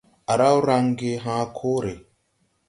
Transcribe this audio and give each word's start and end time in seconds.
À 0.31 0.33
raw 0.39 0.57
range 0.67 1.11
hãã 1.23 1.39
kore. 1.57 1.93